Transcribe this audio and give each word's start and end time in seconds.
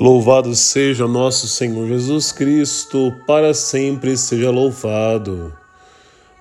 Louvado 0.00 0.54
seja 0.54 1.08
nosso 1.08 1.48
Senhor 1.48 1.88
Jesus 1.88 2.30
Cristo, 2.30 3.12
para 3.26 3.52
sempre 3.52 4.16
seja 4.16 4.48
louvado. 4.48 5.52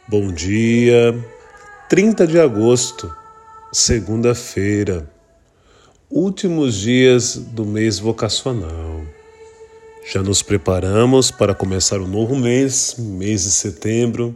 Bom 0.08 0.32
dia, 0.32 1.18
30 1.90 2.28
de 2.28 2.40
agosto, 2.40 3.12
segunda-feira, 3.74 5.10
últimos 6.08 6.76
dias 6.76 7.36
do 7.36 7.66
mês 7.66 7.98
vocacional. 7.98 9.02
Já 10.06 10.22
nos 10.22 10.44
preparamos 10.44 11.32
para 11.32 11.56
começar 11.56 12.00
o 12.00 12.08
novo 12.08 12.36
mês, 12.36 12.94
mês 13.00 13.42
de 13.46 13.50
setembro, 13.50 14.36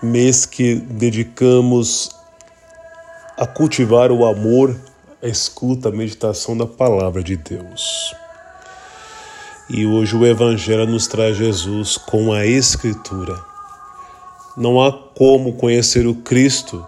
mês 0.00 0.46
que 0.46 0.76
dedicamos 0.76 2.08
a 3.36 3.48
cultivar 3.48 4.12
o 4.12 4.24
amor 4.24 4.76
escuta, 5.22 5.88
a 5.88 5.92
meditação 5.92 6.56
da 6.56 6.66
palavra 6.66 7.22
de 7.22 7.36
Deus. 7.36 8.14
E 9.68 9.84
hoje 9.84 10.16
o 10.16 10.24
Evangelho 10.24 10.86
nos 10.86 11.06
traz 11.06 11.36
Jesus 11.36 11.96
com 11.96 12.32
a 12.32 12.46
Escritura. 12.46 13.38
Não 14.56 14.80
há 14.80 14.92
como 14.92 15.54
conhecer 15.54 16.06
o 16.06 16.14
Cristo 16.14 16.86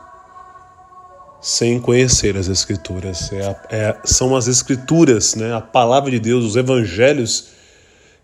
sem 1.41 1.80
conhecer 1.80 2.37
as 2.37 2.48
Escrituras. 2.48 3.33
É, 3.33 3.56
é, 3.70 3.97
são 4.05 4.37
as 4.37 4.47
Escrituras, 4.47 5.34
né? 5.34 5.55
a 5.55 5.61
palavra 5.61 6.11
de 6.11 6.20
Deus, 6.20 6.45
os 6.45 6.56
Evangelhos 6.56 7.48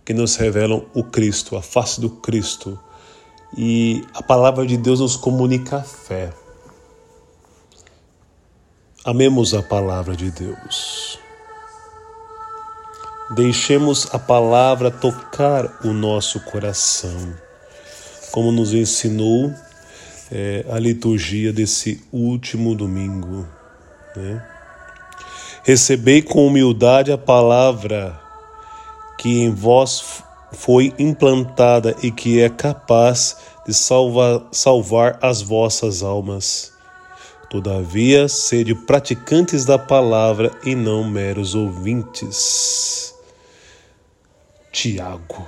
que 0.04 0.14
nos 0.14 0.36
revelam 0.36 0.86
o 0.94 1.02
Cristo, 1.02 1.56
a 1.56 1.62
face 1.62 2.00
do 2.00 2.08
Cristo. 2.08 2.78
E 3.56 4.04
a 4.14 4.22
palavra 4.22 4.66
de 4.66 4.76
Deus 4.76 5.00
nos 5.00 5.16
comunica 5.16 5.78
a 5.78 5.82
fé. 5.82 6.32
Amemos 9.06 9.54
a 9.54 9.62
palavra 9.62 10.16
de 10.16 10.32
Deus. 10.32 11.16
Deixemos 13.36 14.12
a 14.12 14.18
palavra 14.18 14.90
tocar 14.90 15.78
o 15.84 15.92
nosso 15.92 16.40
coração, 16.40 17.32
como 18.32 18.50
nos 18.50 18.74
ensinou 18.74 19.54
é, 20.28 20.66
a 20.68 20.80
liturgia 20.80 21.52
desse 21.52 22.02
último 22.12 22.74
domingo. 22.74 23.46
Né? 24.16 24.44
Recebei 25.62 26.20
com 26.20 26.44
humildade 26.44 27.12
a 27.12 27.18
palavra 27.18 28.20
que 29.18 29.40
em 29.40 29.54
vós 29.54 30.24
foi 30.50 30.92
implantada 30.98 31.94
e 32.02 32.10
que 32.10 32.40
é 32.40 32.48
capaz 32.48 33.36
de 33.64 33.72
salvar, 33.72 34.42
salvar 34.50 35.16
as 35.22 35.40
vossas 35.40 36.02
almas. 36.02 36.75
Todavia, 37.48 38.28
sede 38.28 38.74
praticantes 38.74 39.64
da 39.64 39.78
palavra 39.78 40.50
e 40.64 40.74
não 40.74 41.04
meros 41.04 41.54
ouvintes. 41.54 43.14
Tiago. 44.72 45.46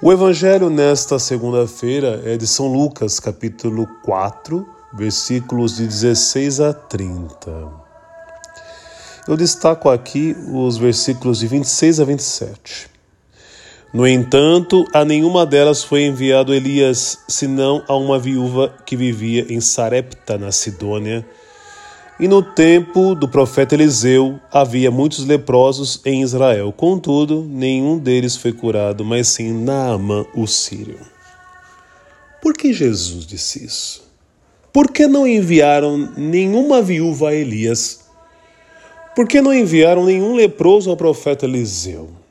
O 0.00 0.12
evangelho 0.12 0.70
nesta 0.70 1.18
segunda-feira 1.18 2.22
é 2.24 2.36
de 2.36 2.46
São 2.46 2.66
Lucas, 2.72 3.18
capítulo 3.18 3.88
4, 4.04 4.64
versículos 4.94 5.76
de 5.76 5.86
16 5.86 6.60
a 6.60 6.72
30. 6.72 7.70
Eu 9.26 9.36
destaco 9.36 9.90
aqui 9.90 10.36
os 10.52 10.76
versículos 10.76 11.40
de 11.40 11.48
26 11.48 12.00
a 12.00 12.04
27. 12.04 12.91
No 13.92 14.06
entanto, 14.06 14.86
a 14.90 15.04
nenhuma 15.04 15.44
delas 15.44 15.84
foi 15.84 16.04
enviado 16.04 16.54
Elias, 16.54 17.18
senão 17.28 17.84
a 17.86 17.94
uma 17.94 18.18
viúva 18.18 18.74
que 18.86 18.96
vivia 18.96 19.44
em 19.50 19.60
Sarepta, 19.60 20.38
na 20.38 20.50
Sidônia. 20.50 21.26
E 22.18 22.26
no 22.26 22.42
tempo 22.42 23.14
do 23.14 23.28
profeta 23.28 23.74
Eliseu 23.74 24.40
havia 24.50 24.90
muitos 24.90 25.26
leprosos 25.26 26.00
em 26.06 26.22
Israel. 26.22 26.72
Contudo, 26.72 27.46
nenhum 27.46 27.98
deles 27.98 28.34
foi 28.34 28.54
curado, 28.54 29.04
mas 29.04 29.28
sim 29.28 29.52
Naamã, 29.52 30.24
o 30.34 30.46
sírio. 30.46 30.98
Por 32.40 32.54
que 32.54 32.72
Jesus 32.72 33.26
disse 33.26 33.62
isso? 33.62 34.10
Por 34.72 34.90
que 34.90 35.06
não 35.06 35.26
enviaram 35.26 36.10
nenhuma 36.16 36.80
viúva 36.80 37.28
a 37.28 37.34
Elias? 37.34 38.06
Por 39.14 39.28
que 39.28 39.42
não 39.42 39.52
enviaram 39.52 40.06
nenhum 40.06 40.34
leproso 40.34 40.88
ao 40.88 40.96
profeta 40.96 41.44
Eliseu? 41.44 42.21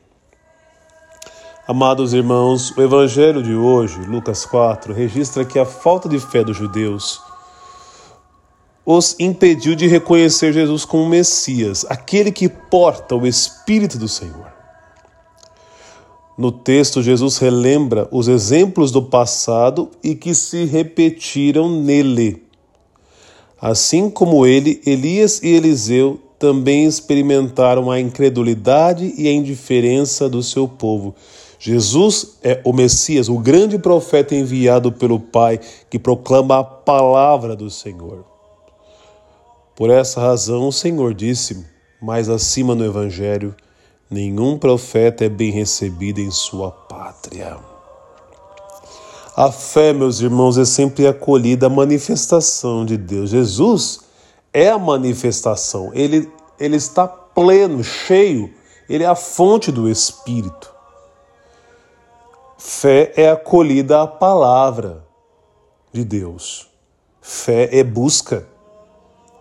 Amados 1.74 2.12
irmãos, 2.12 2.70
o 2.76 2.82
evangelho 2.82 3.42
de 3.42 3.54
hoje, 3.54 3.98
Lucas 4.00 4.44
4, 4.44 4.92
registra 4.92 5.42
que 5.42 5.58
a 5.58 5.64
falta 5.64 6.06
de 6.06 6.20
fé 6.20 6.44
dos 6.44 6.54
judeus 6.54 7.18
os 8.84 9.16
impediu 9.18 9.74
de 9.74 9.86
reconhecer 9.86 10.52
Jesus 10.52 10.84
como 10.84 11.08
Messias, 11.08 11.86
aquele 11.88 12.30
que 12.30 12.46
porta 12.46 13.16
o 13.16 13.26
Espírito 13.26 13.96
do 13.96 14.06
Senhor. 14.06 14.52
No 16.36 16.52
texto, 16.52 17.02
Jesus 17.02 17.38
relembra 17.38 18.06
os 18.12 18.28
exemplos 18.28 18.92
do 18.92 19.00
passado 19.00 19.88
e 20.04 20.14
que 20.14 20.34
se 20.34 20.66
repetiram 20.66 21.70
nele. 21.70 22.42
Assim 23.58 24.10
como 24.10 24.44
ele, 24.44 24.82
Elias 24.84 25.42
e 25.42 25.48
Eliseu 25.48 26.20
também 26.38 26.84
experimentaram 26.84 27.90
a 27.90 27.98
incredulidade 27.98 29.14
e 29.16 29.26
a 29.26 29.32
indiferença 29.32 30.28
do 30.28 30.42
seu 30.42 30.68
povo 30.68 31.14
Jesus 31.64 32.38
é 32.42 32.60
o 32.64 32.72
Messias, 32.72 33.28
o 33.28 33.38
grande 33.38 33.78
profeta 33.78 34.34
enviado 34.34 34.90
pelo 34.90 35.20
Pai 35.20 35.60
que 35.88 35.96
proclama 35.96 36.58
a 36.58 36.64
palavra 36.64 37.54
do 37.54 37.70
Senhor. 37.70 38.24
Por 39.76 39.88
essa 39.88 40.20
razão, 40.20 40.66
o 40.66 40.72
Senhor 40.72 41.14
disse, 41.14 41.64
mais 42.00 42.28
acima 42.28 42.74
no 42.74 42.84
Evangelho, 42.84 43.54
nenhum 44.10 44.58
profeta 44.58 45.24
é 45.24 45.28
bem 45.28 45.52
recebido 45.52 46.20
em 46.20 46.32
sua 46.32 46.72
pátria. 46.72 47.56
A 49.36 49.52
fé, 49.52 49.92
meus 49.92 50.20
irmãos, 50.20 50.58
é 50.58 50.64
sempre 50.64 51.06
acolhida 51.06 51.66
a 51.66 51.70
manifestação 51.70 52.84
de 52.84 52.96
Deus. 52.96 53.30
Jesus 53.30 54.00
é 54.52 54.68
a 54.68 54.78
manifestação, 54.78 55.92
ele, 55.94 56.28
ele 56.58 56.74
está 56.74 57.06
pleno, 57.06 57.84
cheio, 57.84 58.52
ele 58.90 59.04
é 59.04 59.06
a 59.06 59.14
fonte 59.14 59.70
do 59.70 59.88
Espírito. 59.88 60.71
Fé 62.56 63.12
é 63.16 63.30
acolhida 63.30 64.02
à 64.02 64.06
palavra 64.06 65.04
de 65.92 66.04
Deus. 66.04 66.68
Fé 67.20 67.68
é 67.72 67.84
busca, 67.84 68.46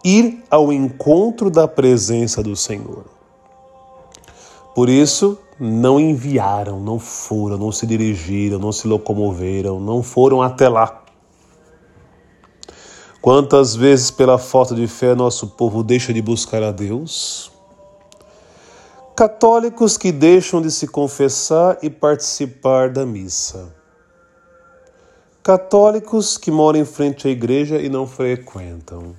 ir 0.03 0.43
ao 0.49 0.71
encontro 0.71 1.49
da 1.49 1.67
presença 1.67 2.43
do 2.43 2.55
Senhor. 2.55 3.05
Por 4.73 4.89
isso, 4.89 5.37
não 5.59 5.99
enviaram, 5.99 6.79
não 6.79 6.97
foram, 6.97 7.57
não 7.57 7.71
se 7.71 7.85
dirigiram, 7.85 8.57
não 8.57 8.71
se 8.71 8.87
locomoveram, 8.87 9.79
não 9.79 10.01
foram 10.01 10.41
até 10.41 10.67
lá. 10.67 11.03
Quantas 13.21 13.75
vezes, 13.75 14.09
pela 14.09 14.39
falta 14.39 14.73
de 14.73 14.87
fé, 14.87 15.13
nosso 15.13 15.47
povo 15.47 15.83
deixa 15.83 16.11
de 16.11 16.21
buscar 16.21 16.63
a 16.63 16.71
Deus? 16.71 17.51
Católicos 19.21 19.99
que 19.99 20.11
deixam 20.11 20.59
de 20.59 20.71
se 20.71 20.87
confessar 20.87 21.77
e 21.83 21.91
participar 21.91 22.89
da 22.89 23.05
missa. 23.05 23.71
Católicos 25.43 26.39
que 26.39 26.49
moram 26.49 26.79
em 26.79 26.85
frente 26.85 27.27
à 27.27 27.29
igreja 27.29 27.79
e 27.79 27.87
não 27.87 28.07
frequentam. 28.07 29.15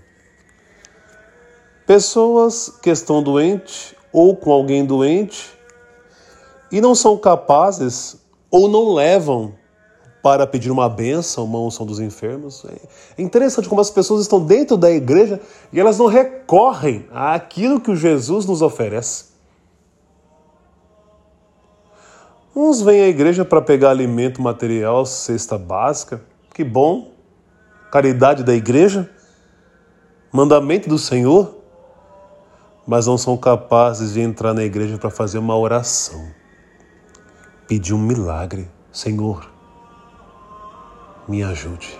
Pessoas 1.86 2.68
que 2.82 2.90
estão 2.90 3.22
doentes 3.22 3.94
ou 4.12 4.34
com 4.34 4.50
alguém 4.50 4.84
doente 4.84 5.56
e 6.72 6.80
não 6.80 6.96
são 6.96 7.16
capazes 7.16 8.16
ou 8.50 8.66
não 8.68 8.92
levam 8.94 9.54
para 10.20 10.48
pedir 10.48 10.72
uma 10.72 10.88
benção, 10.88 11.44
uma 11.44 11.60
unção 11.60 11.86
dos 11.86 12.00
enfermos. 12.00 12.66
É 13.16 13.22
interessante 13.22 13.68
como 13.68 13.80
as 13.80 13.88
pessoas 13.88 14.22
estão 14.22 14.44
dentro 14.44 14.76
da 14.76 14.90
igreja 14.90 15.40
e 15.72 15.78
elas 15.78 15.96
não 15.96 16.06
recorrem 16.06 17.06
àquilo 17.12 17.80
que 17.80 17.92
o 17.92 17.94
Jesus 17.94 18.46
nos 18.46 18.62
oferece. 18.62 19.30
Uns 22.54 22.82
vêm 22.82 23.00
à 23.00 23.08
igreja 23.08 23.44
para 23.44 23.62
pegar 23.62 23.90
alimento 23.90 24.42
material, 24.42 25.06
cesta 25.06 25.56
básica. 25.56 26.22
Que 26.52 26.62
bom. 26.62 27.10
Caridade 27.90 28.44
da 28.44 28.54
igreja. 28.54 29.08
Mandamento 30.30 30.88
do 30.88 30.98
Senhor. 30.98 31.56
Mas 32.86 33.06
não 33.06 33.16
são 33.16 33.36
capazes 33.38 34.12
de 34.12 34.20
entrar 34.20 34.52
na 34.52 34.62
igreja 34.62 34.98
para 34.98 35.08
fazer 35.08 35.38
uma 35.38 35.56
oração. 35.56 36.30
Pedir 37.66 37.94
um 37.94 37.98
milagre. 37.98 38.68
Senhor, 38.92 39.50
me 41.26 41.42
ajude. 41.42 41.98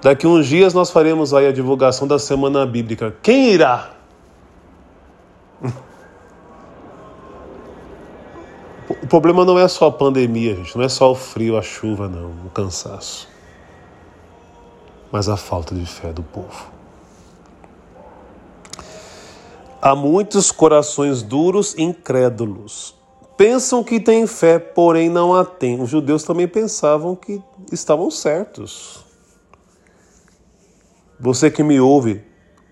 Daqui 0.00 0.26
uns 0.26 0.46
dias 0.46 0.72
nós 0.72 0.90
faremos 0.90 1.34
aí 1.34 1.46
a 1.46 1.52
divulgação 1.52 2.08
da 2.08 2.18
semana 2.18 2.64
bíblica. 2.64 3.14
Quem 3.22 3.50
irá? 3.50 3.97
O 8.88 9.06
problema 9.06 9.44
não 9.44 9.58
é 9.58 9.68
só 9.68 9.88
a 9.88 9.92
pandemia, 9.92 10.56
gente, 10.56 10.76
não 10.76 10.82
é 10.82 10.88
só 10.88 11.12
o 11.12 11.14
frio, 11.14 11.58
a 11.58 11.62
chuva, 11.62 12.08
não, 12.08 12.30
o 12.46 12.50
cansaço. 12.50 13.28
Mas 15.12 15.28
a 15.28 15.36
falta 15.36 15.74
de 15.74 15.84
fé 15.84 16.12
do 16.12 16.22
povo. 16.22 16.78
Há 19.80 19.94
muitos 19.94 20.50
corações 20.50 21.22
duros 21.22 21.74
e 21.74 21.82
incrédulos. 21.82 22.94
Pensam 23.36 23.84
que 23.84 24.00
têm 24.00 24.26
fé, 24.26 24.58
porém 24.58 25.08
não 25.08 25.34
a 25.34 25.44
têm. 25.44 25.80
Os 25.80 25.90
judeus 25.90 26.24
também 26.24 26.48
pensavam 26.48 27.14
que 27.14 27.40
estavam 27.70 28.10
certos. 28.10 29.04
Você 31.20 31.50
que 31.50 31.62
me 31.62 31.78
ouve, 31.78 32.24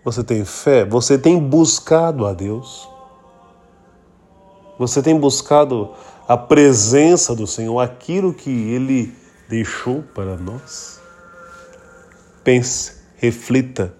você 0.05 0.25
tem 0.25 0.45
fé? 0.45 0.85
Você 0.85 1.19
tem 1.19 1.39
buscado 1.39 2.27
a 2.27 2.33
Deus? 2.33 2.89
Você 4.79 5.03
tem 5.03 5.19
buscado 5.19 5.91
a 6.29 6.37
presença 6.37 7.35
do 7.35 7.47
Senhor, 7.47 7.81
aquilo 7.81 8.35
que 8.35 8.51
Ele 8.51 9.13
deixou 9.49 10.03
para 10.03 10.37
nós? 10.37 11.01
Pense, 12.45 12.95
reflita, 13.17 13.95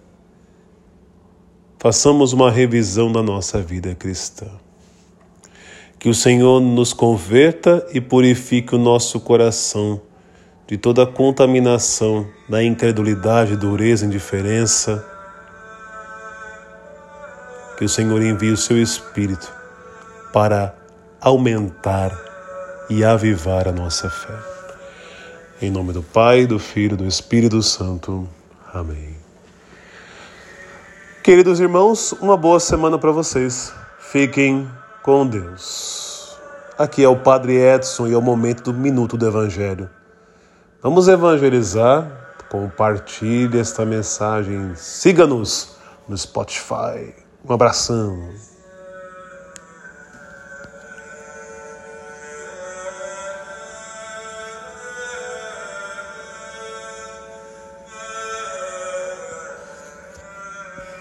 façamos 1.79 2.33
uma 2.33 2.51
revisão 2.51 3.11
da 3.11 3.23
nossa 3.23 3.61
vida 3.63 3.95
cristã. 3.95 4.47
Que 5.99 6.11
o 6.11 6.15
Senhor 6.15 6.61
nos 6.61 6.93
converta 6.93 7.87
e 7.93 8.01
purifique 8.01 8.75
o 8.75 8.79
nosso 8.79 9.19
coração 9.19 10.01
de 10.67 10.77
toda 10.77 11.05
a 11.05 11.07
contaminação 11.07 12.29
da 12.49 12.63
incredulidade, 12.63 13.57
dureza, 13.57 14.05
indiferença. 14.05 15.05
Que 17.79 17.85
o 17.85 17.89
Senhor 17.89 18.21
envie 18.21 18.51
o 18.51 18.57
seu 18.57 18.81
Espírito 18.81 19.56
para 20.37 20.75
aumentar 21.19 22.13
e 22.91 23.03
avivar 23.03 23.67
a 23.67 23.73
nossa 23.73 24.11
fé. 24.11 24.39
Em 25.63 25.71
nome 25.71 25.95
do 25.95 26.03
Pai, 26.03 26.45
do 26.45 26.59
Filho 26.59 26.93
e 26.93 26.97
do 26.99 27.07
Espírito 27.07 27.63
Santo. 27.63 28.29
Amém. 28.71 29.17
Queridos 31.23 31.59
irmãos, 31.59 32.13
uma 32.21 32.37
boa 32.37 32.61
semana 32.61 32.99
para 32.99 33.11
vocês. 33.13 33.73
Fiquem 33.99 34.71
com 35.03 35.27
Deus. 35.27 36.37
Aqui 36.77 37.03
é 37.03 37.09
o 37.09 37.17
Padre 37.17 37.57
Edson 37.57 38.07
e 38.07 38.13
é 38.13 38.19
o 38.19 38.21
momento 38.21 38.65
do 38.65 38.75
Minuto 38.75 39.17
do 39.17 39.27
Evangelho. 39.27 39.89
Vamos 40.83 41.09
evangelizar, 41.09 42.35
compartilhe 42.51 43.59
esta 43.59 43.87
mensagem, 43.87 44.75
siga-nos 44.75 45.79
no 46.07 46.15
Spotify. 46.15 47.15
Um 47.43 47.55
abração. 47.55 48.56